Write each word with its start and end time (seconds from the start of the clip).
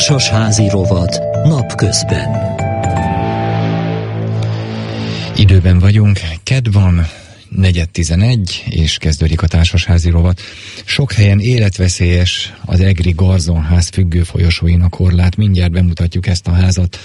Társasházi 0.00 0.68
rovat 0.68 1.20
napközben. 1.44 2.56
Időben 5.36 5.78
vagyunk, 5.78 6.20
ked 6.42 6.72
van, 6.72 7.06
negyed 7.48 7.88
tizenegy, 7.88 8.64
és 8.68 8.96
kezdődik 8.96 9.42
a 9.42 9.46
társasházi 9.46 10.10
rovat. 10.10 10.40
Sok 10.84 11.12
helyen 11.12 11.38
életveszélyes 11.38 12.52
az 12.64 12.80
Egri 12.80 13.12
Garzonház 13.16 13.88
függő 13.88 14.22
folyosóin 14.22 14.80
a 14.80 14.88
korlát. 14.88 15.36
Mindjárt 15.36 15.72
bemutatjuk 15.72 16.26
ezt 16.26 16.46
a 16.46 16.52
házat. 16.52 16.98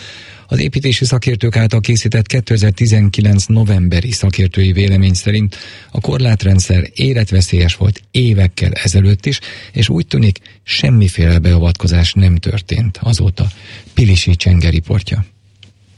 Az 0.47 0.59
építési 0.59 1.05
szakértők 1.05 1.55
által 1.55 1.79
készített 1.79 2.27
2019 2.27 3.45
novemberi 3.45 4.11
szakértői 4.11 4.71
vélemény 4.71 5.13
szerint 5.13 5.57
a 5.91 6.01
korlátrendszer 6.01 6.89
életveszélyes 6.93 7.75
volt 7.75 8.01
évekkel 8.11 8.71
ezelőtt 8.71 9.25
is, 9.25 9.39
és 9.71 9.89
úgy 9.89 10.07
tűnik 10.07 10.39
semmiféle 10.63 11.39
beavatkozás 11.39 12.13
nem 12.13 12.35
történt 12.35 12.99
azóta. 13.01 13.47
Pilisi 13.93 14.35
Csenge 14.35 14.69
riportja. 14.69 15.25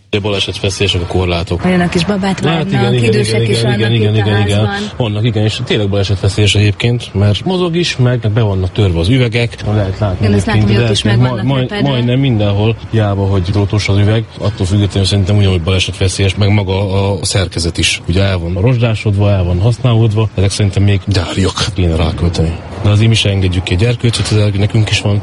A 0.09 0.19
baleset 0.19 0.59
veszélyesek 0.59 1.01
a 1.01 1.05
korlátok. 1.05 1.65
Olyanok 1.65 1.95
is 1.95 2.05
babát 2.05 2.39
várnak, 2.39 2.71
hát 2.71 2.81
igen, 2.81 2.93
igen, 2.93 3.13
idősek 3.13 3.41
igen, 3.41 3.51
is 3.51 3.59
igen, 3.59 3.91
igen, 3.91 4.15
igen, 4.15 4.41
igen, 4.41 4.65
házban. 4.65 4.91
Vannak, 4.97 5.25
igen, 5.25 5.43
és 5.43 5.59
tényleg 5.65 5.89
baleset 5.89 6.19
veszélyes 6.19 6.55
egyébként, 6.55 7.13
mert 7.13 7.45
mozog 7.45 7.75
is, 7.75 7.97
meg 7.97 8.31
be 8.33 8.41
vannak 8.41 8.71
törve 8.71 8.99
az 8.99 9.07
üvegek. 9.09 9.65
Lehet 9.65 9.99
látni 9.99 10.25
Igen, 10.25 10.37
azt 10.37 10.45
látom, 10.45 10.61
hogy 10.61 10.77
ott 10.77 10.89
is 10.89 11.03
meg 11.03 11.19
ma- 11.19 11.43
majd, 11.43 11.81
majdnem 11.81 12.19
mindenhol, 12.19 12.75
hiába, 12.91 13.25
hogy 13.25 13.41
drótos 13.41 13.87
az 13.87 13.97
üveg, 13.97 14.25
attól 14.39 14.65
függetlenül 14.65 15.07
szerintem 15.07 15.37
ugyanúgy 15.37 15.61
baleset 15.61 15.97
veszélyes, 15.97 16.35
meg 16.35 16.49
maga 16.49 17.11
a 17.11 17.25
szerkezet 17.25 17.77
is. 17.77 18.01
Ugye 18.07 18.23
el 18.23 18.37
van 18.37 18.53
rozsdásodva, 18.53 19.31
el 19.31 19.43
van 19.43 19.59
használódva, 19.61 20.29
ezek 20.35 20.49
szerintem 20.49 20.83
még 20.83 21.01
gyáriak 21.05 21.65
kéne 21.73 21.95
rákölteni. 21.95 22.55
De 22.83 22.89
azért 22.89 23.09
mi 23.09 23.15
se 23.15 23.29
engedjük 23.29 23.63
ki 23.63 23.73
egy 23.73 23.79
gyerkőcöt, 23.79 24.57
nekünk 24.57 24.89
is 24.89 25.01
van 25.01 25.21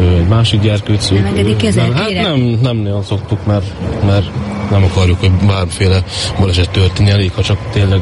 egy 0.00 0.28
másik 0.28 0.60
gyerkőc. 0.60 1.08
Nem 1.08 1.24
engedik 1.24 1.74
Nem, 1.74 1.92
Hát 1.92 2.12
nem, 2.12 2.58
nem 2.62 2.76
nagyon 2.76 3.02
szoktuk, 3.02 3.46
mert, 3.46 3.66
mert 4.06 4.30
nem 4.70 4.84
akarjuk, 4.84 5.20
hogy 5.20 5.30
bármiféle 5.30 6.04
baleset 6.38 6.70
történni, 6.70 7.10
elég, 7.10 7.32
ha 7.32 7.42
csak 7.42 7.58
tényleg 7.72 8.00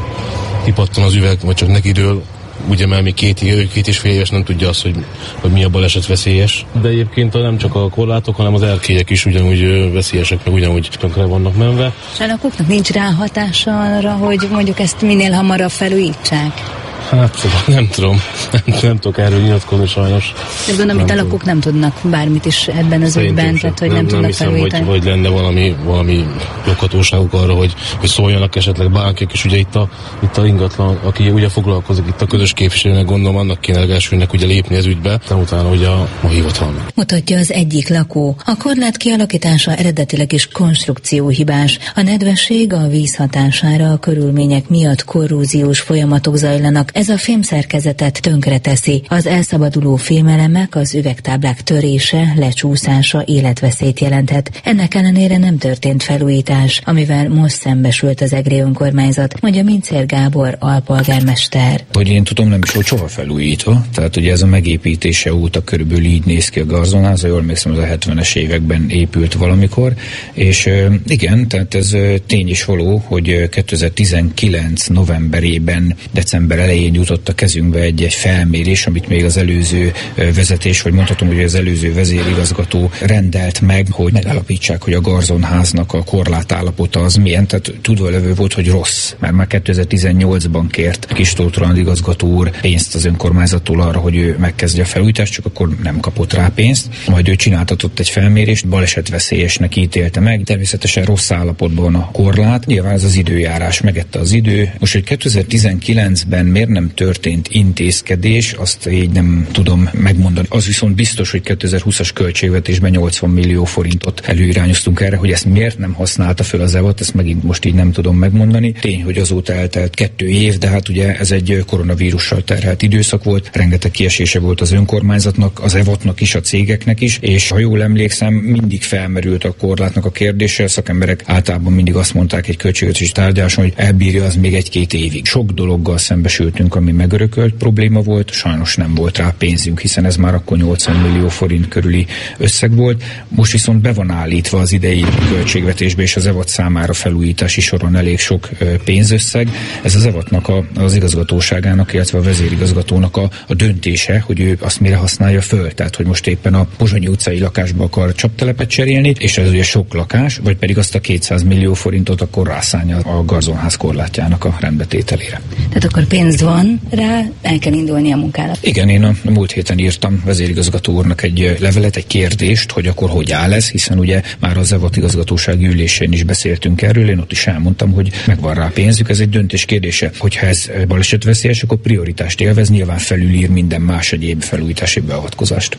kipattan 0.64 1.04
az 1.04 1.14
üveg, 1.14 1.38
vagy 1.44 1.54
csak 1.54 1.68
neki 1.68 1.92
dől, 1.92 2.22
ugye 2.68 2.86
mert 2.86 3.02
még 3.02 3.14
két, 3.14 3.42
ő 3.42 3.68
két 3.72 3.88
és 3.88 3.98
fél 3.98 4.12
éves 4.12 4.30
nem 4.30 4.44
tudja 4.44 4.68
azt, 4.68 4.82
hogy, 4.82 5.04
hogy 5.40 5.50
mi 5.50 5.64
a 5.64 5.68
baleset 5.68 6.06
veszélyes. 6.06 6.66
De 6.82 6.88
egyébként 6.88 7.32
nem 7.32 7.58
csak 7.58 7.74
a 7.74 7.88
korlátok, 7.88 8.36
hanem 8.36 8.54
az 8.54 8.62
erkélyek 8.62 9.10
is 9.10 9.26
ugyanúgy 9.26 9.92
veszélyesek, 9.92 10.44
meg 10.44 10.54
ugyanúgy 10.54 10.88
tönkre 10.98 11.24
vannak 11.24 11.56
menve. 11.56 11.92
És 12.12 12.20
a 12.20 12.26
lakóknak 12.26 12.68
nincs 12.68 12.90
ráhatása 12.90 13.80
arra, 13.80 14.12
hogy 14.12 14.48
mondjuk 14.50 14.80
ezt 14.80 15.02
minél 15.02 15.32
hamarabb 15.32 15.70
felújítsák. 15.70 16.81
Hát 17.08 17.46
nem 17.66 17.88
tudom, 17.88 18.20
nem, 18.52 18.78
nem 18.82 18.98
tudok 18.98 19.18
erről 19.18 19.40
nyilatkozni 19.40 19.86
sajnos. 19.86 20.32
De 20.66 20.76
gondolom, 20.76 21.02
itt 21.02 21.10
a 21.10 21.14
lakók 21.14 21.44
nem 21.44 21.60
tudnak 21.60 22.00
bármit 22.02 22.44
is 22.44 22.68
ebben 22.68 23.02
az 23.02 23.16
ügyben, 23.16 23.58
tehát 23.58 23.78
hogy 23.78 23.88
nem, 23.88 23.96
nem, 23.96 24.04
nem 24.04 24.12
tudnak 24.12 24.30
hiszem, 24.30 24.46
hogy, 24.48 24.56
felújítani. 24.56 24.84
hogy 24.84 25.04
lenne 25.04 25.28
valami, 25.28 25.76
valami 25.84 26.26
joghatóságuk 26.66 27.32
arra, 27.32 27.54
hogy, 27.54 27.74
hogy 27.98 28.08
szóljanak 28.08 28.56
esetleg 28.56 28.90
bárkik, 28.90 29.32
és 29.32 29.44
ugye 29.44 29.56
itt 29.56 29.74
a, 29.74 29.88
itt 30.22 30.36
a 30.36 30.46
ingatlan, 30.46 30.98
aki 31.02 31.30
ugye 31.30 31.48
foglalkozik 31.48 32.04
itt 32.08 32.20
a 32.22 32.26
közös 32.26 32.52
képviselőnek, 32.52 33.04
gondolom 33.04 33.36
annak 33.36 33.60
kéne 33.60 33.78
legelsőnek 33.78 34.32
ugye 34.32 34.46
lépni 34.46 34.76
ez 34.76 34.86
ügybe, 34.86 35.20
de 35.28 35.34
utána 35.34 35.68
ugye 35.68 35.88
a, 35.88 36.08
a 36.20 36.26
hivatalnak. 36.26 36.90
Mutatja 36.94 37.38
az 37.38 37.52
egyik 37.52 37.88
lakó. 37.88 38.36
A 38.44 38.56
korlát 38.56 38.96
kialakítása 38.96 39.74
eredetileg 39.74 40.32
is 40.32 40.48
konstrukcióhibás. 40.48 41.78
A 41.94 42.02
nedvesség 42.02 42.72
a 42.72 42.88
víz 42.88 43.16
hatására 43.16 43.92
a 43.92 43.96
körülmények 43.96 44.68
miatt 44.68 45.04
korróziós 45.04 45.80
folyamatok 45.80 46.36
zajlanak. 46.36 46.90
Ez 46.92 47.08
a 47.08 47.18
fémszerkezetet 47.18 48.20
tönkreteszi. 48.20 49.02
Az 49.08 49.26
elszabaduló 49.26 49.96
fémelemek, 49.96 50.74
az 50.76 50.94
üvegtáblák 50.94 51.62
törése, 51.62 52.32
lecsúszása 52.36 53.22
életveszélyt 53.26 54.00
jelenthet. 54.00 54.60
Ennek 54.64 54.94
ellenére 54.94 55.38
nem 55.38 55.58
történt 55.58 56.02
felújítás, 56.02 56.80
amivel 56.84 57.28
most 57.28 57.54
szembesült 57.54 58.20
az 58.20 58.32
EGRI 58.32 58.60
önkormányzat, 58.60 59.40
mondja 59.40 59.62
Mincér 59.62 60.06
Gábor 60.06 60.56
alpolgármester. 60.58 61.84
Hogy 61.92 62.08
én 62.08 62.24
tudom, 62.24 62.48
nem 62.48 62.60
is 62.62 62.86
soha 62.86 63.08
felújítva. 63.08 63.84
Tehát 63.94 64.16
ugye 64.16 64.32
ez 64.32 64.42
a 64.42 64.46
megépítése 64.46 65.34
óta 65.34 65.64
körülbelül 65.64 66.04
így 66.04 66.24
néz 66.24 66.48
ki 66.48 66.60
a 66.60 66.66
garzonház, 66.66 67.20
ha 67.20 67.26
jól 67.26 67.40
emlékszem, 67.40 67.72
az 67.72 67.78
a 67.78 67.86
70-es 67.86 68.36
években 68.36 68.90
épült 68.90 69.34
valamikor, 69.34 69.94
és 70.32 70.68
igen, 71.06 71.48
tehát 71.48 71.74
ez 71.74 71.96
tény 72.26 72.48
is 72.48 72.64
való, 72.64 73.02
hogy 73.06 73.30
ö, 73.30 73.48
2019 73.48 74.86
novemberében, 74.86 75.96
december 76.12 76.58
elején 76.58 76.80
jutott 76.90 77.28
a 77.28 77.34
kezünkbe 77.34 77.80
egy, 77.80 78.02
egy 78.02 78.14
felmérés, 78.14 78.86
amit 78.86 79.08
még 79.08 79.24
az 79.24 79.36
előző 79.36 79.92
vezetés, 80.14 80.82
vagy 80.82 80.92
mondhatom, 80.92 81.28
hogy 81.28 81.42
az 81.42 81.54
előző 81.54 81.94
vezérigazgató 81.94 82.90
rendelt 83.00 83.60
meg, 83.60 83.86
hogy 83.90 84.12
megállapítsák, 84.12 84.82
hogy 84.82 84.94
a 84.94 85.00
garzonháznak 85.00 85.92
a 85.92 86.02
korlátállapota 86.02 87.00
az 87.00 87.14
milyen, 87.14 87.46
tehát 87.46 87.72
tudva 87.80 88.10
levő 88.10 88.34
volt, 88.34 88.52
hogy 88.52 88.68
rossz, 88.68 89.14
mert 89.18 89.34
már 89.34 89.46
2018-ban 89.50 90.64
kért 90.70 91.06
Kis 91.14 91.32
Tóth 91.32 91.78
igazgató 91.78 92.28
úr 92.28 92.60
pénzt 92.60 92.94
az 92.94 93.04
önkormányzattól 93.04 93.80
arra, 93.80 93.98
hogy 93.98 94.16
ő 94.16 94.36
megkezdje 94.38 94.82
a 94.82 94.86
felújítást, 94.86 95.32
csak 95.32 95.46
akkor 95.46 95.76
nem 95.82 96.00
kapott 96.00 96.32
rá 96.32 96.50
pénzt. 96.54 96.88
Majd 97.06 97.28
ő 97.28 97.34
csináltatott 97.34 97.98
egy 97.98 98.08
felmérést, 98.08 98.68
balesetveszélyesnek 98.68 99.76
ítélte 99.76 100.20
meg. 100.20 100.42
Természetesen 100.44 101.04
rossz 101.04 101.30
állapotban 101.30 101.94
a 101.94 102.10
korlát. 102.10 102.66
Nyilván 102.66 102.92
ez 102.92 103.04
az 103.04 103.14
időjárás 103.14 103.80
megette 103.80 104.18
az 104.18 104.32
idő. 104.32 104.72
Most, 104.78 104.92
hogy 104.92 105.04
2019-ben 105.06 106.46
miért 106.46 106.68
nem 106.72 106.90
történt 106.94 107.48
intézkedés, 107.50 108.52
azt 108.52 108.88
így 108.90 109.10
nem 109.10 109.46
tudom 109.52 109.90
megmondani. 109.92 110.46
Az 110.50 110.66
viszont 110.66 110.94
biztos, 110.94 111.30
hogy 111.30 111.40
2020-as 111.44 112.10
költségvetésben 112.14 112.90
80 112.90 113.30
millió 113.30 113.64
forintot 113.64 114.20
előirányoztunk 114.24 115.00
erre, 115.00 115.16
hogy 115.16 115.30
ezt 115.30 115.44
miért 115.44 115.78
nem 115.78 115.92
használta 115.92 116.42
föl 116.42 116.60
az 116.60 116.74
EVAT, 116.74 117.00
ezt 117.00 117.14
megint 117.14 117.42
most 117.42 117.64
így 117.64 117.74
nem 117.74 117.92
tudom 117.92 118.16
megmondani. 118.16 118.72
Tény, 118.72 119.02
hogy 119.02 119.18
azóta 119.18 119.52
eltelt 119.52 119.94
kettő 119.94 120.28
év, 120.28 120.58
de 120.58 120.68
hát 120.68 120.88
ugye 120.88 121.18
ez 121.18 121.30
egy 121.30 121.64
koronavírussal 121.66 122.44
terhelt 122.44 122.82
időszak 122.82 123.24
volt, 123.24 123.50
rengeteg 123.52 123.90
kiesése 123.90 124.38
volt 124.38 124.60
az 124.60 124.72
önkormányzatnak, 124.72 125.60
az 125.62 125.74
EVAT-nak 125.74 126.20
is, 126.20 126.34
a 126.34 126.40
cégeknek 126.40 127.00
is, 127.00 127.18
és 127.20 127.48
ha 127.48 127.58
jól 127.58 127.82
emlékszem, 127.82 128.34
mindig 128.34 128.82
felmerült 128.82 129.44
a 129.44 129.52
korlátnak 129.52 130.04
a 130.04 130.10
kérdése, 130.10 130.68
szakemberek 130.68 131.22
általában 131.26 131.72
mindig 131.72 131.94
azt 131.94 132.14
mondták 132.14 132.48
egy 132.48 132.56
költségvetési 132.56 133.12
tárgyaláson, 133.12 133.64
hogy 133.64 133.72
elbírja 133.76 134.24
az 134.24 134.36
még 134.36 134.54
egy-két 134.54 134.92
évig. 134.92 135.26
Sok 135.26 135.50
dologgal 135.50 135.98
szembesültünk, 135.98 136.61
ami 136.70 136.92
megörökölt 136.92 137.54
probléma 137.54 138.00
volt, 138.00 138.30
sajnos 138.30 138.76
nem 138.76 138.94
volt 138.94 139.18
rá 139.18 139.34
pénzünk, 139.38 139.80
hiszen 139.80 140.04
ez 140.04 140.16
már 140.16 140.34
akkor 140.34 140.56
80 140.56 140.96
millió 140.96 141.28
forint 141.28 141.68
körüli 141.68 142.06
összeg 142.38 142.74
volt. 142.76 143.02
Most 143.28 143.52
viszont 143.52 143.80
be 143.80 143.92
van 143.92 144.10
állítva 144.10 144.58
az 144.58 144.72
idei 144.72 145.04
költségvetésbe, 145.28 146.02
és 146.02 146.16
az 146.16 146.26
EVAT 146.26 146.48
számára 146.48 146.92
felújítási 146.92 147.60
soron 147.60 147.96
elég 147.96 148.18
sok 148.18 148.48
pénzösszeg. 148.84 149.48
Ez 149.82 149.94
az 149.94 150.06
EVAT-nak 150.06 150.48
a, 150.48 150.64
az 150.74 150.94
igazgatóságának, 150.94 151.92
illetve 151.92 152.18
a 152.18 152.22
vezérigazgatónak 152.22 153.16
a, 153.16 153.30
a 153.46 153.54
döntése, 153.54 154.22
hogy 154.26 154.40
ő 154.40 154.58
azt 154.60 154.80
mire 154.80 154.96
használja 154.96 155.40
föl. 155.40 155.72
Tehát, 155.72 155.96
hogy 155.96 156.06
most 156.06 156.26
éppen 156.26 156.54
a 156.54 156.66
Pozsonyi 156.76 157.08
utcai 157.08 157.38
lakásba 157.38 157.84
akar 157.84 158.14
csaptelepet 158.14 158.68
cserélni, 158.68 159.14
és 159.18 159.38
ez 159.38 159.48
ugye 159.48 159.62
sok 159.62 159.94
lakás, 159.94 160.36
vagy 160.36 160.56
pedig 160.56 160.78
azt 160.78 160.94
a 160.94 161.00
200 161.00 161.42
millió 161.42 161.74
forintot 161.74 162.20
akkor 162.20 162.46
rászánja 162.46 162.96
a 162.98 163.24
garzonház 163.24 163.76
korlátjának 163.76 164.44
a 164.44 164.56
rendbetételére. 164.60 165.40
Tehát 165.68 165.84
akkor 165.84 166.04
pénz 166.04 166.40
van 166.40 166.51
rá, 166.90 167.22
el 167.42 167.58
kell 167.58 167.72
indulni 167.72 168.12
a 168.12 168.16
munkára. 168.16 168.52
Igen, 168.60 168.88
én 168.88 169.04
a 169.04 169.12
múlt 169.24 169.52
héten 169.52 169.78
írtam 169.78 170.22
vezérigazgató 170.24 170.92
úrnak 170.92 171.22
egy 171.22 171.56
levelet, 171.60 171.96
egy 171.96 172.06
kérdést, 172.06 172.70
hogy 172.70 172.86
akkor 172.86 173.10
hogy 173.10 173.32
áll 173.32 173.52
ez, 173.52 173.70
hiszen 173.70 173.98
ugye 173.98 174.22
már 174.38 174.56
az 174.56 174.72
EVAT 174.72 174.96
igazgatósági 174.96 175.66
ülésén 175.66 176.12
is 176.12 176.22
beszéltünk 176.22 176.82
erről, 176.82 177.08
én 177.08 177.18
ott 177.18 177.32
is 177.32 177.46
elmondtam, 177.46 177.92
hogy 177.92 178.10
megvan 178.26 178.54
rá 178.54 178.70
pénzük, 178.74 179.08
ez 179.08 179.20
egy 179.20 179.28
döntés 179.28 179.64
kérdése. 179.64 180.10
Hogyha 180.18 180.46
ez 180.46 180.70
balesetveszélyes, 180.88 181.62
akkor 181.62 181.78
prioritást 181.78 182.40
élvez, 182.40 182.70
nyilván 182.70 182.98
felülír 182.98 183.50
minden 183.50 183.80
más 183.80 184.12
egyéb 184.12 184.42
felújítási 184.42 185.00
beavatkozást. 185.00 185.78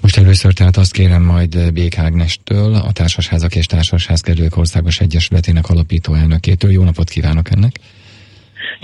Most 0.00 0.16
először 0.16 0.52
tehát 0.52 0.76
azt 0.76 0.92
kérem 0.92 1.22
majd 1.22 1.72
Bék 1.72 1.98
Ágnestől, 1.98 2.74
a 2.74 2.92
Társasházak 2.92 3.54
és 3.54 3.66
Társasházkerülők 3.66 4.56
Országos 4.56 5.00
Egyesületének 5.00 5.68
alapító 5.68 6.14
elnökétől. 6.14 6.70
Jó 6.70 6.82
napot 6.82 7.08
kívánok 7.08 7.50
ennek! 7.50 7.80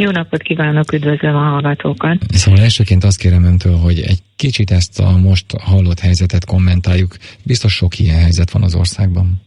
Jó 0.00 0.10
napot 0.10 0.42
kívánok, 0.42 0.92
üdvözlöm 0.92 1.36
a 1.36 1.38
hallgatókat. 1.38 2.16
Szóval 2.28 2.60
elsőként 2.60 3.04
azt 3.04 3.18
kérem 3.18 3.44
öntől, 3.44 3.76
hogy 3.76 3.98
egy 4.00 4.18
kicsit 4.36 4.70
ezt 4.70 5.00
a 5.00 5.16
most 5.16 5.44
hallott 5.60 6.00
helyzetet 6.00 6.44
kommentáljuk. 6.44 7.16
Biztos 7.44 7.72
sok 7.72 7.98
ilyen 7.98 8.18
helyzet 8.18 8.50
van 8.50 8.62
az 8.62 8.74
országban. 8.74 9.40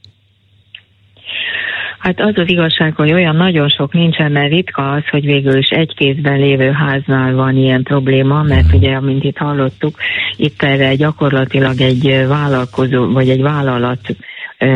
Hát 2.00 2.20
az 2.20 2.34
az 2.36 2.50
igazság, 2.50 2.96
hogy 2.96 3.14
olyan 3.14 3.36
nagyon 3.36 3.70
sok 3.70 3.94
nincsen, 3.94 4.32
mert 4.32 4.52
ritka 4.52 4.92
az, 4.92 5.04
hogy 5.10 5.26
végül 5.26 5.58
is 5.58 5.68
egy 5.70 5.94
kézben 5.96 6.40
lévő 6.40 6.72
háznál 6.72 7.34
van 7.34 7.58
ilyen 7.58 7.84
probléma, 7.84 8.44
mert 8.44 8.74
ugye, 8.74 8.96
amint 8.96 9.24
itt 9.24 9.38
hallottuk, 9.38 9.98
itt 10.36 10.64
erre 10.64 10.96
gyakorlatilag 10.96 11.82
egy 11.82 12.26
vállalkozó, 12.28 13.12
vagy 13.12 13.30
egy 13.30 13.42
vállalat 13.42 14.16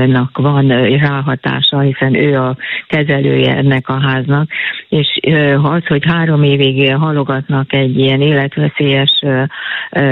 nak 0.08 0.38
van 0.38 0.68
ráhatása, 0.98 1.80
hiszen 1.80 2.16
ő 2.16 2.40
a 2.40 2.58
kezelője 2.88 3.56
ennek 3.56 3.90
a 3.90 4.00
háznak, 4.02 4.50
és 4.90 5.20
az, 5.64 5.86
hogy 5.86 6.06
három 6.06 6.44
évig 6.44 6.96
halogatnak 6.96 7.74
egy 7.74 8.00
ilyen 8.00 8.22
életveszélyes 8.22 9.22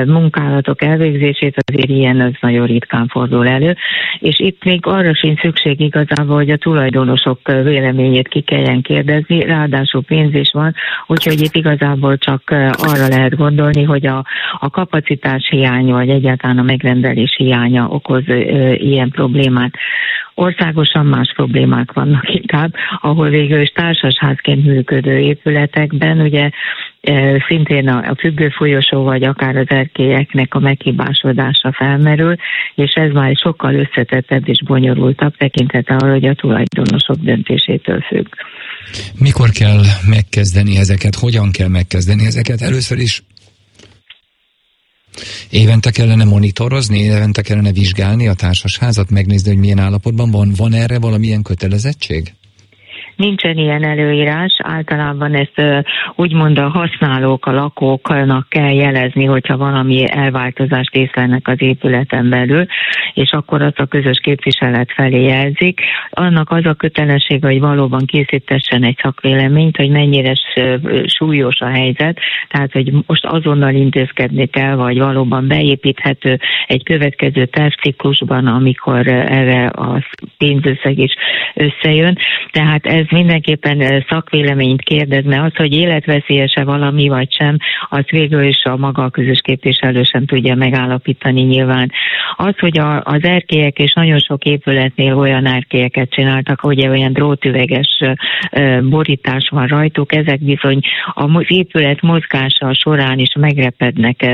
munkálatok 0.05 0.81
elvégzését, 0.81 1.63
azért 1.65 1.89
ilyen 1.89 2.21
az 2.21 2.33
nagyon 2.39 2.65
ritkán 2.65 3.07
fordul 3.07 3.47
elő, 3.47 3.75
és 4.19 4.39
itt 4.39 4.63
még 4.63 4.85
arra 4.85 5.15
sincs 5.15 5.39
szükség 5.39 5.79
igazából, 5.79 6.35
hogy 6.35 6.49
a 6.49 6.57
tulajdonosok 6.57 7.39
véleményét 7.47 8.27
ki 8.27 8.41
kelljen 8.41 8.81
kérdezni, 8.81 9.45
ráadásul 9.45 10.03
pénz 10.03 10.33
is 10.33 10.51
van, 10.53 10.75
úgyhogy 11.07 11.41
itt 11.41 11.55
igazából 11.55 12.17
csak 12.17 12.41
arra 12.71 13.07
lehet 13.07 13.35
gondolni, 13.35 13.83
hogy 13.83 14.05
a, 14.05 14.25
a 14.59 14.69
kapacitás 14.69 15.47
hiánya, 15.49 15.93
vagy 15.93 16.09
egyáltalán 16.09 16.57
a 16.57 16.63
megrendelés 16.63 17.35
hiánya 17.37 17.87
okoz 17.87 18.23
ilyen 18.77 19.09
problémát. 19.09 19.62
Országosan 20.35 21.05
más 21.05 21.31
problémák 21.35 21.91
vannak 21.91 22.33
inkább, 22.33 22.73
ahol 23.01 23.29
végül 23.29 23.61
is 23.61 23.69
társasházként 23.69 24.65
működő 24.65 25.17
épületekben 25.17 26.19
ugye 26.19 26.49
e, 27.01 27.43
szintén 27.47 27.87
a 27.87 28.15
függő 28.17 28.49
folyosó 28.49 29.03
vagy 29.03 29.23
akár 29.23 29.55
az 29.55 29.69
erkélyeknek 29.69 30.53
a 30.53 30.59
meghibásodása 30.59 31.71
felmerül, 31.71 32.35
és 32.75 32.91
ez 32.93 33.11
már 33.11 33.35
sokkal 33.35 33.73
összetettebb 33.73 34.47
és 34.47 34.63
bonyolultabb 34.65 35.37
tekintete 35.37 35.95
arra, 35.95 36.11
hogy 36.11 36.25
a 36.25 36.33
tulajdonosok 36.33 37.17
döntésétől 37.17 38.01
függ. 38.01 38.27
Mikor 39.19 39.49
kell 39.49 39.81
megkezdeni 40.09 40.77
ezeket? 40.77 41.15
Hogyan 41.15 41.51
kell 41.51 41.67
megkezdeni 41.67 42.25
ezeket? 42.25 42.61
Először 42.61 42.97
is 42.97 43.23
Évente 45.53 45.91
kellene 45.91 46.23
monitorozni, 46.23 46.99
évente 46.99 47.41
kellene 47.41 47.71
vizsgálni 47.71 48.27
a 48.27 48.33
társasházat, 48.33 49.09
megnézni, 49.09 49.49
hogy 49.49 49.59
milyen 49.59 49.79
állapotban 49.79 50.31
van. 50.31 50.53
Van 50.55 50.73
erre 50.73 50.99
valamilyen 50.99 51.41
kötelezettség? 51.41 52.33
Nincsen 53.15 53.57
ilyen 53.57 53.83
előírás, 53.83 54.53
általában 54.63 55.33
ezt 55.33 55.85
úgymond 56.15 56.57
a 56.57 56.69
használók, 56.69 57.45
a 57.45 57.51
lakóknak 57.51 58.49
kell 58.49 58.73
jelezni, 58.73 59.25
hogyha 59.25 59.57
valami 59.57 60.05
elváltozást 60.11 60.95
észlelnek 60.95 61.47
az 61.47 61.61
épületen 61.61 62.29
belül, 62.29 62.65
és 63.13 63.31
akkor 63.31 63.61
azt 63.61 63.79
a 63.79 63.85
közös 63.85 64.19
képviselet 64.23 64.91
felé 64.91 65.23
jelzik. 65.23 65.81
Annak 66.09 66.51
az 66.51 66.65
a 66.65 66.73
kötelessége, 66.73 67.47
hogy 67.47 67.59
valóban 67.59 68.05
készítessen 68.05 68.83
egy 68.83 68.97
szakvéleményt, 69.01 69.77
hogy 69.77 69.89
mennyire 69.89 70.33
súlyos 71.05 71.59
a 71.59 71.67
helyzet, 71.67 72.19
tehát 72.47 72.71
hogy 72.71 72.91
most 73.05 73.25
azonnal 73.25 73.73
intézkedni 73.73 74.45
kell, 74.45 74.75
vagy 74.75 74.97
valóban 74.97 75.47
beépíthető 75.47 76.39
egy 76.67 76.83
következő 76.83 77.45
tervciklusban, 77.45 78.47
amikor 78.47 79.07
erre 79.07 79.65
a 79.65 80.03
pénzösszeg 80.37 80.97
is 80.97 81.13
összejön. 81.53 82.17
Tehát 82.51 82.85
ez 82.85 83.02
mindenképpen 83.09 84.05
szakvéleményt 84.09 84.81
kérdez, 84.81 85.23
mert 85.25 85.43
az, 85.43 85.55
hogy 85.55 85.73
életveszélyese 85.73 86.63
valami 86.63 87.07
vagy 87.07 87.33
sem, 87.33 87.57
az 87.89 88.03
végül 88.09 88.43
is 88.43 88.63
a 88.63 88.77
maga 88.77 89.03
a 89.03 89.09
közös 89.09 89.39
képviselő 89.43 90.03
sem 90.03 90.25
tudja 90.25 90.55
megállapítani 90.55 91.41
nyilván. 91.41 91.91
Az, 92.35 92.59
hogy 92.59 92.79
a, 92.79 93.01
az 93.03 93.23
erkélyek 93.23 93.79
és 93.79 93.93
nagyon 93.93 94.19
sok 94.19 94.43
épületnél 94.43 95.17
olyan 95.17 95.45
erkélyeket 95.45 96.09
csináltak, 96.09 96.59
hogy 96.59 96.87
olyan 96.87 97.13
drótüveges 97.13 98.03
borítás 98.81 99.49
van 99.49 99.67
rajtuk, 99.67 100.15
ezek 100.15 100.39
bizony 100.43 100.79
az 101.13 101.45
épület 101.47 102.01
mozgása 102.01 102.73
során 102.73 103.19
is 103.19 103.33
megrepednek. 103.39 104.25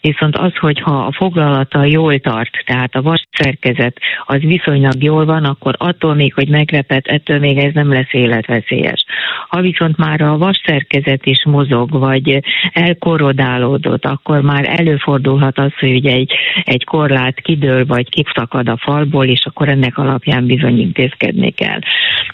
Viszont 0.00 0.36
az, 0.36 0.56
hogyha 0.56 0.98
a 0.98 1.12
foglalata 1.12 1.84
jól 1.84 2.18
tart, 2.18 2.50
tehát 2.66 2.94
a 2.94 3.02
vas 3.02 3.22
szerkezet 3.30 3.96
az 4.26 4.40
viszonylag 4.40 5.02
jól 5.02 5.24
van, 5.24 5.44
akkor 5.44 5.74
attól 5.78 6.14
még, 6.14 6.34
hogy 6.34 6.48
megreped, 6.48 7.02
ettől 7.06 7.38
még 7.38 7.58
ez 7.58 7.72
nem 7.74 7.92
lesz 7.92 7.99
életveszélyes. 8.10 9.04
Ha 9.48 9.60
viszont 9.60 9.96
már 9.96 10.20
a 10.20 10.38
vas 10.38 10.60
szerkezet 10.64 11.26
is 11.26 11.44
mozog, 11.44 11.90
vagy 11.90 12.40
elkorodálódott, 12.72 14.04
akkor 14.04 14.40
már 14.40 14.78
előfordulhat 14.78 15.58
az, 15.58 15.72
hogy 15.78 15.94
ugye 15.94 16.12
egy, 16.12 16.32
egy 16.64 16.84
korlát 16.84 17.40
kidől, 17.40 17.86
vagy 17.86 18.08
kiszakad 18.08 18.68
a 18.68 18.76
falból, 18.76 19.24
és 19.24 19.40
akkor 19.44 19.68
ennek 19.68 19.98
alapján 19.98 20.46
bizony 20.46 20.80
intézkedni 20.80 21.50
kell. 21.50 21.78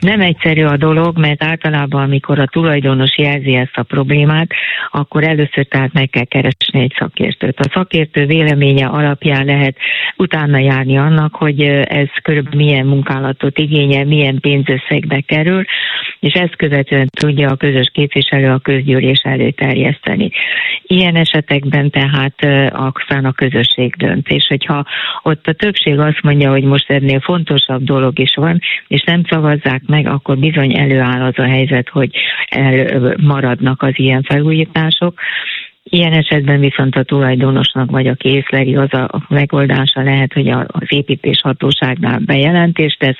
Nem 0.01 0.21
egyszerű 0.21 0.65
a 0.65 0.77
dolog, 0.77 1.19
mert 1.19 1.45
általában, 1.45 2.03
amikor 2.03 2.39
a 2.39 2.47
tulajdonos 2.47 3.19
jelzi 3.19 3.55
ezt 3.55 3.77
a 3.77 3.83
problémát, 3.83 4.49
akkor 4.91 5.25
először 5.25 5.67
tehát 5.67 5.93
meg 5.93 6.11
kell 6.11 6.25
keresni 6.25 6.81
egy 6.81 6.95
szakértőt. 6.99 7.61
A 7.61 7.71
szakértő 7.73 8.27
véleménye 8.27 8.87
alapján 8.87 9.45
lehet 9.45 9.77
utána 10.17 10.59
járni 10.59 10.99
annak, 10.99 11.35
hogy 11.35 11.61
ez 11.85 12.09
körülbelül 12.23 12.65
milyen 12.65 12.87
munkálatot 12.87 13.59
igényel, 13.59 14.05
milyen 14.05 14.41
pénzösszegbe 14.41 15.21
kerül, 15.21 15.56
és 16.21 16.33
ezt 16.33 16.57
követően 16.57 17.09
tudja 17.11 17.49
a 17.49 17.57
közös 17.57 17.91
képviselő 17.93 18.51
a 18.51 18.59
közgyűlés 18.59 19.21
elé 19.23 19.51
terjeszteni. 19.51 20.31
Ilyen 20.83 21.17
esetekben 21.17 21.91
tehát 21.91 22.35
aztán 22.73 23.25
a 23.25 23.33
közösség 23.33 23.95
dönt, 23.95 24.29
és 24.29 24.47
hogyha 24.49 24.85
ott 25.23 25.47
a 25.47 25.53
többség 25.53 25.99
azt 25.99 26.23
mondja, 26.23 26.51
hogy 26.51 26.63
most 26.63 26.91
ennél 26.91 27.21
fontosabb 27.21 27.83
dolog 27.83 28.19
is 28.19 28.35
van, 28.35 28.61
és 28.89 29.03
nem 29.03 29.23
szavazzák 29.29 29.83
meg, 29.87 30.07
akkor 30.07 30.39
bizony 30.39 30.79
előáll 30.79 31.23
az 31.23 31.39
a 31.39 31.49
helyzet, 31.49 31.89
hogy 31.89 32.11
elmaradnak 32.49 33.83
az 33.83 33.93
ilyen 33.95 34.23
felújítások. 34.23 35.21
Ilyen 35.91 36.13
esetben 36.13 36.61
viszont 36.61 36.97
a 36.97 37.03
tulajdonosnak 37.03 37.91
vagy 37.91 38.07
a 38.07 38.15
készleri 38.15 38.77
az 38.77 38.93
a 38.93 39.27
megoldása 39.29 40.03
lehet, 40.03 40.33
hogy 40.33 40.49
az 40.49 40.87
építéshatóságnál 40.89 42.19
bejelentést 42.19 42.99
tesz, 42.99 43.19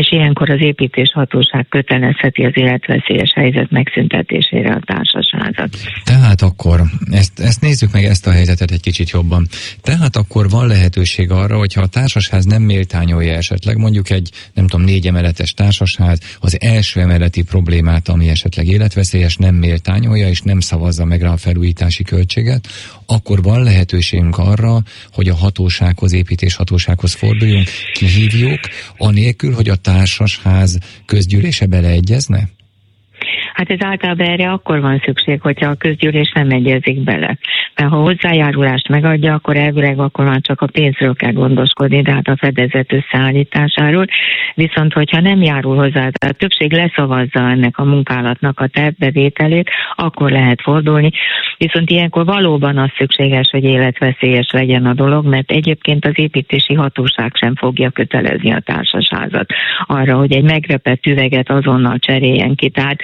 és 0.00 0.12
ilyenkor 0.12 0.50
az 0.50 0.60
építéshatóság 0.60 1.66
kötelezheti 1.68 2.44
az 2.44 2.52
életveszélyes 2.54 3.32
helyzet 3.34 3.70
megszüntetésére 3.70 4.72
a 4.72 4.80
társasházat. 4.84 5.76
Tehát 6.04 6.42
akkor, 6.42 6.80
ezt, 7.10 7.40
ezt 7.40 7.60
nézzük 7.60 7.92
meg 7.92 8.04
ezt 8.04 8.26
a 8.26 8.30
helyzetet 8.30 8.70
egy 8.70 8.80
kicsit 8.80 9.10
jobban. 9.10 9.46
Tehát 9.82 10.16
akkor 10.16 10.50
van 10.50 10.66
lehetőség 10.66 11.30
arra, 11.30 11.56
hogyha 11.56 11.80
a 11.80 11.86
társasház 11.86 12.44
nem 12.44 12.62
méltányolja 12.62 13.32
esetleg 13.32 13.76
mondjuk 13.76 14.10
egy, 14.10 14.30
nem 14.54 14.66
tudom, 14.66 14.86
négy 14.86 15.06
emeletes 15.06 15.52
társasház, 15.52 16.36
az 16.40 16.60
első 16.60 17.00
emeleti 17.00 17.42
problémát, 17.42 18.08
ami 18.08 18.28
esetleg 18.28 18.66
életveszélyes, 18.66 19.36
nem 19.36 19.54
méltányolja, 19.54 20.28
és 20.28 20.40
nem 20.40 20.60
szavazza 20.60 21.04
meg 21.04 21.22
rá 21.22 21.32
a 21.32 21.36
felújítási 21.36 22.02
költséget, 22.02 22.68
akkor 23.06 23.42
van 23.42 23.62
lehetőségünk 23.62 24.38
arra, 24.38 24.82
hogy 25.12 25.28
a 25.28 25.34
hatósághoz, 25.34 26.12
építéshatósághoz 26.12 27.12
forduljunk, 27.14 27.68
kihívjuk, 27.92 28.60
anélkül, 28.96 29.54
hogy 29.54 29.68
a 29.68 29.74
társasház 29.90 30.78
közgyűlése 31.06 31.66
beleegyezne? 31.66 32.40
Hát 33.52 33.70
ez 33.70 33.82
általában 33.84 34.26
erre 34.26 34.50
akkor 34.50 34.80
van 34.80 35.02
szükség, 35.04 35.40
hogyha 35.40 35.70
a 35.70 35.74
közgyűlés 35.74 36.32
nem 36.34 36.50
egyezik 36.50 37.04
bele. 37.04 37.38
Mert 37.76 37.90
ha 37.90 37.96
hozzájárulást 37.96 38.88
megadja, 38.88 39.34
akkor 39.34 39.56
elvileg 39.56 39.98
akkor 39.98 40.24
már 40.24 40.40
csak 40.40 40.60
a 40.60 40.66
pénzről 40.66 41.14
kell 41.14 41.32
gondoskodni, 41.32 42.02
de 42.02 42.12
hát 42.12 42.28
a 42.28 42.36
fedezet 42.36 42.92
összeállításáról. 42.92 44.04
Viszont, 44.54 44.92
hogyha 44.92 45.20
nem 45.20 45.42
járul 45.42 45.76
hozzá, 45.76 45.90
tehát 45.90 46.34
a 46.34 46.38
többség 46.38 46.72
leszavazza 46.72 47.40
ennek 47.40 47.78
a 47.78 47.84
munkálatnak 47.84 48.60
a 48.60 48.66
tervbevételét, 48.66 49.70
akkor 49.94 50.30
lehet 50.30 50.60
fordulni. 50.62 51.10
Viszont 51.58 51.90
ilyenkor 51.90 52.24
valóban 52.24 52.78
az 52.78 52.90
szükséges, 52.96 53.48
hogy 53.50 53.64
életveszélyes 53.64 54.50
legyen 54.52 54.86
a 54.86 54.94
dolog, 54.94 55.26
mert 55.26 55.50
egyébként 55.50 56.04
az 56.04 56.12
építési 56.14 56.74
hatóság 56.74 57.32
sem 57.34 57.54
fogja 57.54 57.90
kötelezni 57.90 58.52
a 58.52 58.60
társasházat 58.60 59.52
arra, 59.86 60.16
hogy 60.16 60.32
egy 60.32 60.42
megrepett 60.42 61.06
üveget 61.06 61.50
azonnal 61.50 61.98
cseréljen 61.98 62.54
ki. 62.54 62.68
Tehát 62.70 63.00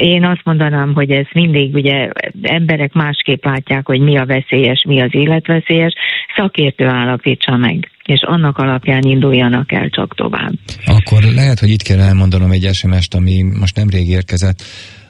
én 0.00 0.24
azt 0.24 0.44
mondanám, 0.44 0.94
hogy 0.94 1.10
ez 1.10 1.26
mindig 1.32 1.74
ugye 1.74 2.10
emberek 2.42 2.92
másképp 2.92 3.44
látják, 3.44 3.75
hogy 3.84 4.00
mi 4.00 4.18
a 4.18 4.26
veszélyes, 4.26 4.84
mi 4.88 5.00
az 5.00 5.14
életveszélyes, 5.14 5.92
szakértő 6.36 6.86
állapítsa 6.86 7.56
meg 7.56 7.90
és 8.06 8.22
annak 8.22 8.58
alapján 8.58 9.02
induljanak 9.02 9.72
el 9.72 9.88
csak 9.88 10.14
tovább. 10.14 10.52
Akkor 10.84 11.22
lehet, 11.22 11.58
hogy 11.58 11.70
itt 11.70 11.82
kell 11.82 12.00
elmondanom 12.00 12.50
egy 12.50 12.74
SMS-t, 12.74 13.14
ami 13.14 13.42
most 13.42 13.76
nemrég 13.76 14.08
érkezett. 14.08 14.62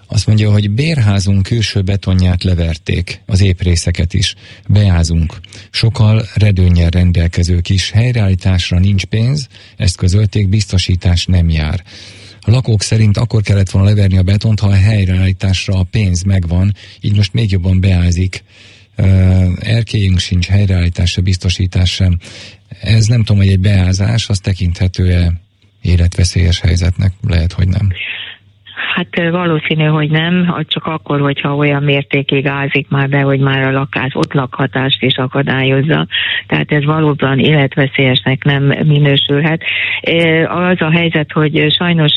Azt 0.09 0.27
mondja, 0.27 0.51
hogy 0.51 0.71
bérházunk 0.71 1.43
külső 1.43 1.83
betonját 1.83 2.45
leverték, 2.45 3.21
az 3.27 3.43
éprészeket 3.43 4.15
is. 4.15 4.35
Beázunk. 4.69 5.35
Sokkal 5.71 6.23
redőnyel 6.35 6.91
rendelkezők 6.91 7.69
is. 7.69 7.91
Helyreállításra 7.91 8.79
nincs 8.79 9.05
pénz, 9.05 9.49
ezt 9.77 9.97
közölték, 9.97 10.49
biztosítás 10.49 11.27
nem 11.27 11.49
jár. 11.49 11.81
A 12.47 12.51
lakók 12.51 12.83
szerint 12.83 13.17
akkor 13.17 13.43
kellett 13.43 13.71
volna 13.71 13.89
leverni 13.89 14.17
a 14.19 14.23
betont, 14.23 14.61
ha 14.61 14.67
a 14.67 14.75
helyreállításra 14.75 15.75
a 15.75 15.83
pénz 15.83 16.23
megvan, 16.23 16.75
így 17.01 17.17
most 17.17 17.33
még 17.33 17.51
jobban 17.51 17.81
beázik. 17.81 18.45
Erkélyünk 19.61 20.19
sincs, 20.19 20.47
helyreállításra, 20.47 21.23
biztosítás 21.23 21.91
sem. 21.91 22.19
Ez 22.81 23.07
nem 23.07 23.19
tudom, 23.25 23.43
hogy 23.43 23.51
egy 23.51 23.61
beázás, 23.61 24.29
az 24.29 24.39
tekinthető-e 24.39 25.33
életveszélyes 25.83 26.61
helyzetnek? 26.61 27.13
Lehet, 27.23 27.53
hogy 27.53 27.69
nem. 27.69 27.93
Hát 28.97 29.31
valószínű, 29.31 29.85
hogy 29.85 30.11
nem, 30.11 30.65
csak 30.69 30.87
akkor, 30.87 31.21
hogyha 31.21 31.57
olyan 31.57 31.83
mértékig 31.83 32.47
ázik 32.47 32.89
már 32.89 33.09
be, 33.09 33.21
hogy 33.21 33.41
már 33.41 33.67
a 33.67 33.71
lakás, 33.71 34.15
ott 34.15 34.33
lakhatást 34.33 35.03
is 35.03 35.17
akadályozza. 35.17 36.07
Tehát 36.47 36.73
ez 36.73 36.85
valóban 36.85 37.39
életveszélyesnek 37.39 38.45
nem 38.45 38.63
minősülhet. 38.63 39.63
Az 40.49 40.81
a 40.81 40.91
helyzet, 40.91 41.33
hogy 41.33 41.75
sajnos 41.79 42.13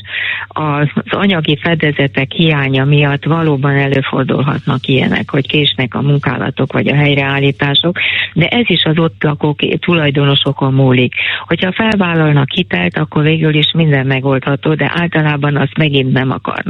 az 0.47 0.87
anyagi 1.09 1.57
fedezetek 1.61 2.31
hiánya 2.31 2.85
miatt 2.85 3.23
valóban 3.23 3.75
előfordulhatnak 3.75 4.87
ilyenek, 4.87 5.29
hogy 5.29 5.47
késnek 5.47 5.95
a 5.95 6.01
munkálatok 6.01 6.73
vagy 6.73 6.87
a 6.87 6.95
helyreállítások, 6.95 7.97
de 8.33 8.47
ez 8.47 8.65
is 8.65 8.83
az 8.83 8.97
ott 8.97 9.23
lakók 9.23 9.59
tulajdonosokon 9.79 10.73
múlik. 10.73 11.13
Hogyha 11.47 11.71
felvállalnak 11.71 12.51
hitelt, 12.51 12.97
akkor 12.97 13.23
végül 13.23 13.53
is 13.53 13.71
minden 13.73 14.05
megoldható, 14.05 14.73
de 14.73 14.91
általában 14.95 15.55
azt 15.55 15.77
megint 15.77 16.11
nem 16.11 16.31
akarnak 16.31 16.67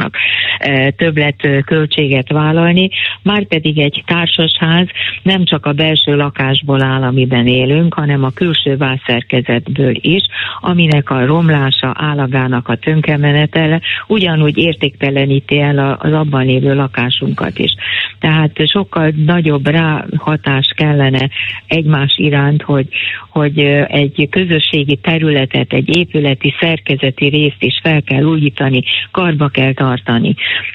többlet 0.96 1.48
költséget 1.65 2.32
vállalni, 2.32 2.89
már 3.22 3.48
pedig 3.48 3.79
egy 3.79 4.03
társasház 4.06 4.88
nem 5.24 5.46
csak 5.46 5.65
a 5.65 5.74
belső 5.74 6.15
lakásból 6.15 6.84
áll, 6.84 7.03
amiben 7.03 7.48
élünk, 7.48 7.94
hanem 7.94 8.24
a 8.24 8.29
külső 8.29 8.77
vászerkezetből 8.77 9.94
is, 10.01 10.22
aminek 10.60 11.10
a 11.10 11.25
romlása, 11.25 11.94
állagának 11.98 12.68
a 12.68 12.75
tönkemenetele 12.75 13.82
ugyanúgy 14.08 14.58
értékteleníti 14.58 15.60
el 15.60 15.98
az 16.00 16.13
abban 16.13 16.46
lévő 16.46 16.75
lakásunkat 16.75 17.60
is. 17.60 17.72
Tehát 18.20 18.51
sokkal 18.65 19.13
nagyobb 19.25 19.68
ráhatás 19.68 20.74
kellene 20.75 21.29
egymás 21.68 22.13
iránt, 22.18 22.62
hogy, 22.62 22.88
hogy 23.29 23.60
egy 23.88 24.27
közösségi 24.29 24.96
területet, 24.96 25.74
egy 25.74 25.98
épületi 25.98 26.53
szerkezeti 26.60 27.27
részt 27.27 27.63
is 27.63 27.79
fel 27.84 28.01
kell 28.01 28.24
újítani, 28.24 28.84
karba 29.12 29.48
kell 29.48 29.74
tartani. 29.74 29.88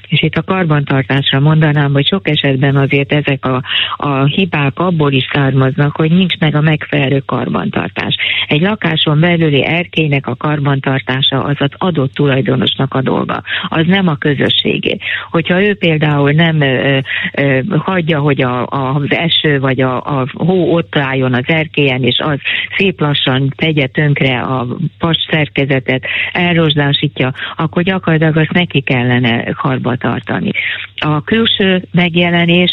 És 0.08 0.22
itt 0.22 0.36
a 0.36 0.42
karbantartásra 0.42 1.40
mondanám, 1.40 1.92
hogy 1.92 2.06
sok 2.06 2.28
esetben 2.28 2.76
azért 2.76 3.12
ezek 3.12 3.46
a, 3.46 3.62
a 3.96 4.24
hibák 4.24 4.78
abból 4.78 5.12
is 5.12 5.24
származnak, 5.32 5.96
hogy 5.96 6.10
nincs 6.10 6.38
meg 6.38 6.54
a 6.54 6.60
megfelelő 6.60 7.18
karbantartás. 7.18 8.16
Egy 8.48 8.60
lakáson 8.60 9.20
belüli 9.20 9.64
erkélynek 9.64 10.26
a 10.26 10.36
karbantartása 10.36 11.42
az 11.42 11.56
az 11.58 11.70
adott 11.78 12.14
tulajdonosnak 12.14 12.94
a 12.94 13.02
dolga, 13.02 13.42
az 13.68 13.86
nem 13.86 14.08
a 14.08 14.16
közösségé. 14.16 14.96
Hogyha 15.30 15.62
ő 15.62 15.74
például 15.74 16.30
nem 16.30 16.60
ö, 16.60 16.98
ö, 17.34 17.60
hagyja, 17.78 18.18
hogy 18.18 18.42
a, 18.42 18.66
a, 18.66 18.94
az 18.94 19.16
eső 19.16 19.60
vagy 19.60 19.80
a, 19.80 19.96
a 19.96 20.26
hó 20.32 20.74
ott 20.74 20.96
álljon 20.96 21.34
az 21.34 21.44
erkélyen, 21.46 22.02
és 22.02 22.18
az 22.18 22.38
szép 22.76 23.00
lassan 23.00 23.52
tegye 23.56 23.86
tönkre 23.86 24.40
a 24.40 24.66
pas 24.98 25.16
szerkezetet, 25.30 26.04
elrozsdásítja, 26.32 27.32
akkor 27.56 27.82
gyakorlatilag 27.82 28.36
azt 28.36 28.52
neki 28.52 28.80
kellene 29.04 29.52
karba 29.52 29.96
tartani. 29.96 30.50
A 30.96 31.22
külső 31.22 31.84
megjelenés, 31.92 32.70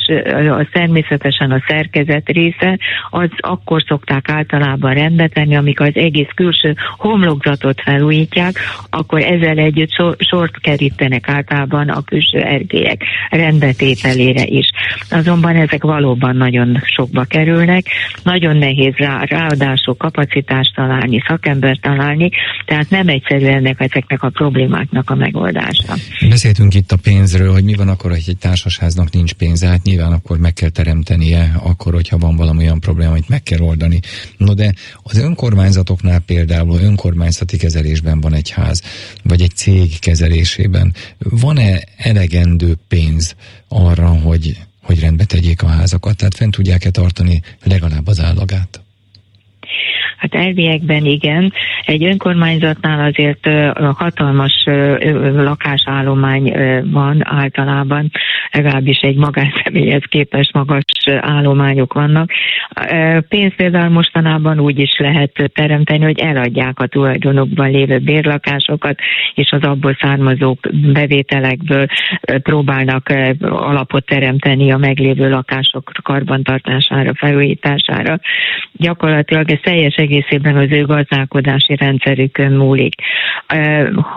az 0.49 0.65
természetesen 0.71 1.51
a 1.51 1.63
szerkezet 1.67 2.27
része, 2.27 2.77
az 3.09 3.29
akkor 3.37 3.83
szokták 3.87 4.29
általában 4.29 4.93
rendbe 4.93 5.27
tenni, 5.27 5.55
amikor 5.55 5.85
az 5.85 5.95
egész 5.95 6.29
külső 6.35 6.75
homlokzatot 6.97 7.81
felújítják, 7.81 8.53
akkor 8.89 9.21
ezzel 9.21 9.57
együtt 9.57 9.91
sort 10.17 10.59
kerítenek 10.59 11.29
általában 11.29 11.89
a 11.89 12.01
külső 12.01 12.39
erkélyek 12.39 13.03
rendbetételére 13.29 14.43
is. 14.45 14.69
Azonban 15.09 15.55
ezek 15.55 15.83
valóban 15.83 16.35
nagyon 16.35 16.81
sokba 16.85 17.23
kerülnek, 17.23 17.85
nagyon 18.23 18.57
nehéz 18.57 18.93
rá, 18.95 19.23
ráadásul 19.23 19.95
kapacitást 19.97 20.75
találni, 20.75 21.23
szakembert 21.27 21.81
találni, 21.81 22.29
tehát 22.65 22.89
nem 22.89 23.07
egyszerű 23.07 23.45
ennek 23.45 23.79
ezeknek 23.79 24.23
a 24.23 24.29
problémáknak 24.29 25.09
a 25.09 25.15
megoldása. 25.15 25.93
Beszéltünk 26.29 26.73
itt 26.73 26.91
a 26.91 26.95
pénzről, 26.95 27.51
hogy 27.51 27.63
mi 27.63 27.73
van 27.73 27.87
akkor, 27.87 28.11
hogy 28.11 28.23
egy 28.27 28.37
társasháznak 28.37 29.11
nincs 29.11 29.33
pénze, 29.33 29.67
hát 29.67 29.83
nyilván 29.83 30.11
akkor 30.11 30.37
meg 30.37 30.53
kell 30.53 30.69
teremtenie, 30.69 31.51
akkor, 31.63 31.93
hogyha 31.93 32.17
van 32.17 32.35
valami 32.35 32.63
olyan 32.63 32.79
probléma, 32.79 33.11
amit 33.11 33.29
meg 33.29 33.43
kell 33.43 33.59
oldani. 33.59 33.99
No 34.37 34.53
de 34.53 34.73
az 35.03 35.17
önkormányzatoknál 35.17 36.19
például 36.19 36.79
önkormányzati 36.79 37.57
kezelésben 37.57 38.21
van 38.21 38.33
egy 38.33 38.49
ház, 38.49 38.81
vagy 39.23 39.41
egy 39.41 39.55
cég 39.55 39.99
kezelésében. 39.99 40.93
Van-e 41.17 41.83
elegendő 41.97 42.77
pénz 42.87 43.35
arra, 43.67 44.07
hogy, 44.07 44.57
hogy 44.81 44.99
rendbe 44.99 45.25
tegyék 45.25 45.63
a 45.63 45.67
házakat, 45.67 46.17
tehát 46.17 46.35
fent 46.35 46.55
tudják-e 46.55 46.89
tartani 46.89 47.41
legalább 47.63 48.07
az 48.07 48.19
állagát? 48.19 48.81
Hát 50.21 50.35
elviekben 50.35 51.05
igen. 51.05 51.53
Egy 51.85 52.03
önkormányzatnál 52.03 53.09
azért 53.09 53.49
hatalmas 53.93 54.63
lakásállomány 55.35 56.53
van 56.91 57.21
általában, 57.23 58.11
legalábbis 58.51 58.97
egy 58.97 59.15
magánszemélyhez 59.15 60.03
képest 60.09 60.53
magas 60.53 60.83
állományok 61.19 61.93
vannak. 61.93 62.31
Pénzt 63.27 63.55
például 63.55 63.89
mostanában 63.89 64.59
úgy 64.59 64.79
is 64.79 64.97
lehet 64.97 65.51
teremteni, 65.53 66.03
hogy 66.03 66.19
eladják 66.19 66.79
a 66.79 66.87
tulajdonokban 66.87 67.71
lévő 67.71 67.99
bérlakásokat, 67.99 68.99
és 69.33 69.51
az 69.51 69.63
abból 69.63 69.97
származó 70.01 70.57
bevételekből 70.93 71.85
próbálnak 72.43 73.13
alapot 73.39 74.05
teremteni 74.05 74.71
a 74.71 74.77
meglévő 74.77 75.29
lakások 75.29 75.91
karbantartására, 76.03 77.11
felújítására. 77.15 78.19
Gyakorlatilag 78.71 79.51
ez 79.51 79.59
teljes 79.63 79.95
egészében 80.11 80.57
az 80.57 80.71
ő 80.71 80.85
gazdálkodási 80.85 81.75
rendszerükön 81.75 82.51
múlik. 82.51 82.95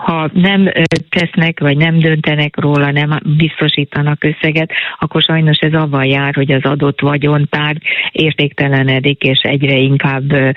Ha 0.03 0.29
nem 0.33 0.71
tesznek, 1.09 1.59
vagy 1.59 1.77
nem 1.77 1.99
döntenek 1.99 2.59
róla, 2.59 2.91
nem 2.91 3.19
biztosítanak 3.37 4.23
összeget, 4.23 4.71
akkor 4.99 5.21
sajnos 5.21 5.57
ez 5.57 5.73
avval 5.73 6.05
jár, 6.05 6.35
hogy 6.35 6.51
az 6.51 6.63
adott 6.63 7.01
vagyontárgy 7.01 7.81
értéktelenedik, 8.11 9.23
és 9.23 9.39
egyre 9.41 9.77
inkább 9.77 10.53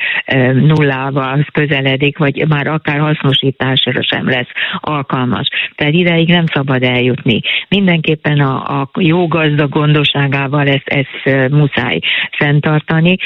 nullával 0.52 1.46
közeledik, 1.52 2.18
vagy 2.18 2.44
már 2.48 2.66
akár 2.66 2.98
hasznosításra 2.98 4.02
sem 4.02 4.28
lesz 4.28 4.50
alkalmas. 4.80 5.48
Tehát 5.74 5.94
ideig 5.94 6.28
nem 6.28 6.44
szabad 6.46 6.82
eljutni. 6.82 7.40
Mindenképpen 7.68 8.40
a, 8.40 8.80
a 8.80 8.90
jó 8.98 9.26
gazda 9.26 9.68
gondosságával 9.68 10.66
ezt, 10.68 10.88
ezt 10.88 11.50
muszáj 11.50 11.98
fenntartani. 12.30 13.16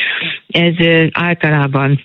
Ez 0.49 0.75
általában 1.13 2.02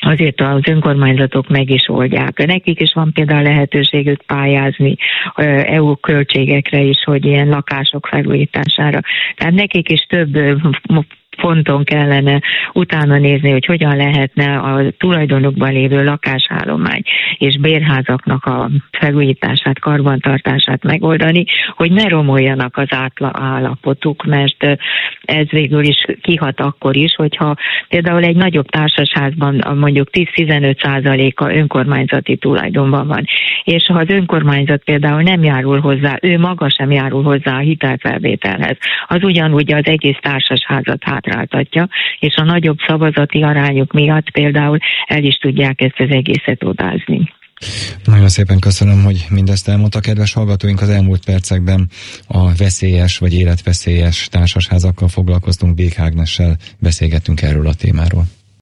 azért 0.00 0.40
az 0.40 0.68
önkormányzatok 0.68 1.48
meg 1.48 1.70
is 1.70 1.88
oldják. 1.88 2.46
Nekik 2.46 2.80
is 2.80 2.92
van 2.94 3.12
például 3.12 3.42
lehetőségük 3.42 4.22
pályázni 4.22 4.96
EU 5.64 5.96
költségekre 5.96 6.80
is, 6.80 7.02
hogy 7.04 7.24
ilyen 7.24 7.48
lakások 7.48 8.06
felújítására. 8.06 9.00
Tehát 9.36 9.54
nekik 9.54 9.90
is 9.90 10.06
több 10.08 10.36
fonton 11.38 11.84
kellene 11.84 12.40
utána 12.72 13.18
nézni, 13.18 13.50
hogy 13.50 13.64
hogyan 13.64 13.96
lehetne 13.96 14.58
a 14.58 14.90
tulajdonokban 14.98 15.72
lévő 15.72 16.04
lakásállomány 16.04 17.02
és 17.38 17.58
bérházaknak 17.58 18.44
a 18.44 18.70
felújítását, 18.90 19.78
karbantartását 19.78 20.82
megoldani, 20.82 21.44
hogy 21.76 21.92
ne 21.92 22.08
romoljanak 22.08 22.76
az 22.76 22.88
állapotuk, 23.32 24.24
mert 24.24 24.64
ez 25.22 25.48
végül 25.50 25.82
is 25.84 26.04
kihat 26.22 26.60
akkor 26.60 26.96
is, 26.96 27.14
hogyha 27.14 27.56
például 27.88 28.22
egy 28.22 28.36
nagyobb 28.36 28.66
társasházban 28.68 29.76
mondjuk 29.76 30.08
10-15 30.12 30.82
százaléka 30.82 31.54
önkormányzati 31.54 32.36
tulajdonban 32.36 33.06
van, 33.06 33.24
és 33.68 33.86
ha 33.86 33.98
az 33.98 34.08
önkormányzat 34.08 34.84
például 34.84 35.22
nem 35.22 35.42
járul 35.42 35.80
hozzá, 35.80 36.18
ő 36.22 36.38
maga 36.38 36.70
sem 36.70 36.90
járul 36.90 37.22
hozzá 37.22 37.56
a 37.56 37.60
hitelfelvételhez, 37.60 38.76
az 39.06 39.22
ugyanúgy 39.22 39.72
az 39.72 39.84
egész 39.84 40.16
társasházat 40.20 41.04
hátráltatja, 41.04 41.88
és 42.18 42.34
a 42.34 42.44
nagyobb 42.44 42.78
szavazati 42.86 43.42
arányok 43.42 43.92
miatt 43.92 44.30
például 44.30 44.78
el 45.06 45.24
is 45.24 45.34
tudják 45.34 45.80
ezt 45.80 45.98
az 45.98 46.10
egészet 46.10 46.64
odázni. 46.64 47.32
Nagyon 48.04 48.28
szépen 48.28 48.58
köszönöm, 48.58 49.04
hogy 49.04 49.26
mindezt 49.30 49.68
elmondta, 49.68 50.00
kedves 50.00 50.32
hallgatóink. 50.32 50.80
Az 50.80 50.88
elmúlt 50.88 51.24
percekben 51.24 51.88
a 52.26 52.54
veszélyes 52.54 53.18
vagy 53.18 53.34
életveszélyes 53.34 54.28
társasházakkal 54.30 55.08
foglalkoztunk, 55.08 55.74
Bék 55.74 55.98
Ágnessel 55.98 56.56
beszélgettünk 56.78 57.42
erről 57.42 57.66
a 57.66 57.74
témáról. 57.74 58.24